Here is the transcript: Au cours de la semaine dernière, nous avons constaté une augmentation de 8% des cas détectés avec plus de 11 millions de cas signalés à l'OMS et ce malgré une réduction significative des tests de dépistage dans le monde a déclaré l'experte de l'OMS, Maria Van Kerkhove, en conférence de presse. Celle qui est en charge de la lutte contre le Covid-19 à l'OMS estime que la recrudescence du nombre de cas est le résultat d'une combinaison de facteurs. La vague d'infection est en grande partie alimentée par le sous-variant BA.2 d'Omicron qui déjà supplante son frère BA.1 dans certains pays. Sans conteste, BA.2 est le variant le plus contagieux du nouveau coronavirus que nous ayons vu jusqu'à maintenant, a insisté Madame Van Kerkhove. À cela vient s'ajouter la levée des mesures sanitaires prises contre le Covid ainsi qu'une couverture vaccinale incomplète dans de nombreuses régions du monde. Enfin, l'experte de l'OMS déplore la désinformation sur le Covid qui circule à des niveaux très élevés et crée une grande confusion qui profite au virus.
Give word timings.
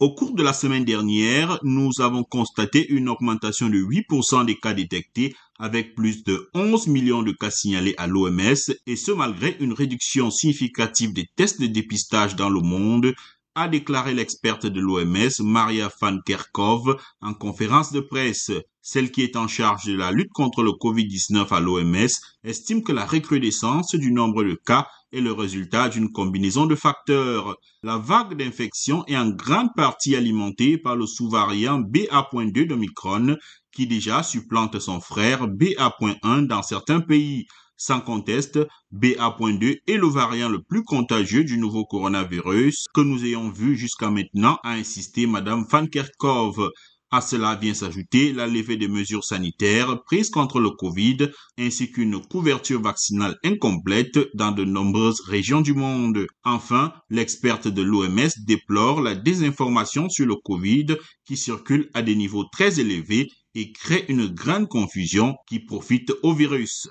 Au 0.00 0.14
cours 0.14 0.32
de 0.34 0.42
la 0.42 0.54
semaine 0.54 0.86
dernière, 0.86 1.58
nous 1.62 2.00
avons 2.00 2.24
constaté 2.24 2.88
une 2.88 3.10
augmentation 3.10 3.68
de 3.68 3.76
8% 3.76 4.46
des 4.46 4.56
cas 4.56 4.72
détectés 4.72 5.36
avec 5.58 5.94
plus 5.94 6.24
de 6.24 6.48
11 6.54 6.86
millions 6.86 7.22
de 7.22 7.32
cas 7.32 7.50
signalés 7.50 7.94
à 7.98 8.06
l'OMS 8.06 8.72
et 8.86 8.96
ce 8.96 9.12
malgré 9.12 9.58
une 9.60 9.74
réduction 9.74 10.30
significative 10.30 11.12
des 11.12 11.26
tests 11.36 11.60
de 11.60 11.66
dépistage 11.66 12.34
dans 12.34 12.48
le 12.48 12.62
monde 12.62 13.12
a 13.54 13.68
déclaré 13.68 14.14
l'experte 14.14 14.66
de 14.66 14.80
l'OMS, 14.80 15.40
Maria 15.40 15.90
Van 16.00 16.18
Kerkhove, 16.24 16.96
en 17.20 17.34
conférence 17.34 17.92
de 17.92 18.00
presse. 18.00 18.50
Celle 18.82 19.10
qui 19.10 19.22
est 19.22 19.36
en 19.36 19.48
charge 19.48 19.84
de 19.86 19.96
la 19.96 20.10
lutte 20.10 20.32
contre 20.32 20.62
le 20.62 20.70
Covid-19 20.70 21.48
à 21.52 21.60
l'OMS 21.60 22.08
estime 22.44 22.82
que 22.82 22.92
la 22.92 23.04
recrudescence 23.04 23.94
du 23.94 24.12
nombre 24.12 24.44
de 24.44 24.54
cas 24.54 24.86
est 25.12 25.20
le 25.20 25.32
résultat 25.32 25.88
d'une 25.88 26.12
combinaison 26.12 26.66
de 26.66 26.74
facteurs. 26.74 27.56
La 27.82 27.98
vague 27.98 28.36
d'infection 28.36 29.04
est 29.06 29.16
en 29.16 29.28
grande 29.28 29.74
partie 29.76 30.16
alimentée 30.16 30.78
par 30.78 30.96
le 30.96 31.06
sous-variant 31.06 31.78
BA.2 31.78 32.66
d'Omicron 32.66 33.36
qui 33.72 33.86
déjà 33.86 34.22
supplante 34.22 34.78
son 34.78 35.00
frère 35.00 35.48
BA.1 35.48 36.46
dans 36.46 36.62
certains 36.62 37.00
pays. 37.00 37.46
Sans 37.82 38.02
conteste, 38.02 38.58
BA.2 38.90 39.78
est 39.86 39.96
le 39.96 40.06
variant 40.06 40.50
le 40.50 40.60
plus 40.60 40.82
contagieux 40.82 41.44
du 41.44 41.56
nouveau 41.56 41.86
coronavirus 41.86 42.84
que 42.92 43.00
nous 43.00 43.24
ayons 43.24 43.48
vu 43.48 43.74
jusqu'à 43.74 44.10
maintenant, 44.10 44.58
a 44.64 44.72
insisté 44.72 45.26
Madame 45.26 45.64
Van 45.66 45.86
Kerkhove. 45.86 46.68
À 47.10 47.22
cela 47.22 47.54
vient 47.56 47.72
s'ajouter 47.72 48.34
la 48.34 48.46
levée 48.46 48.76
des 48.76 48.86
mesures 48.86 49.24
sanitaires 49.24 50.02
prises 50.04 50.28
contre 50.28 50.60
le 50.60 50.68
Covid 50.68 51.30
ainsi 51.58 51.90
qu'une 51.90 52.20
couverture 52.20 52.82
vaccinale 52.82 53.38
incomplète 53.44 54.18
dans 54.34 54.52
de 54.52 54.64
nombreuses 54.64 55.22
régions 55.22 55.62
du 55.62 55.72
monde. 55.72 56.26
Enfin, 56.44 56.92
l'experte 57.08 57.66
de 57.66 57.80
l'OMS 57.80 58.28
déplore 58.46 59.00
la 59.00 59.14
désinformation 59.14 60.10
sur 60.10 60.26
le 60.26 60.36
Covid 60.36 60.98
qui 61.24 61.38
circule 61.38 61.88
à 61.94 62.02
des 62.02 62.14
niveaux 62.14 62.44
très 62.52 62.78
élevés 62.78 63.28
et 63.54 63.72
crée 63.72 64.04
une 64.08 64.26
grande 64.26 64.68
confusion 64.68 65.34
qui 65.48 65.60
profite 65.60 66.12
au 66.22 66.34
virus. 66.34 66.88